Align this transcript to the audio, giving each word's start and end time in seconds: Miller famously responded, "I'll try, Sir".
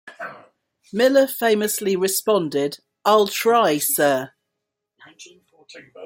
Miller 0.91 1.27
famously 1.27 1.95
responded, 1.95 2.79
"I'll 3.05 3.27
try, 3.27 3.77
Sir". 3.77 4.33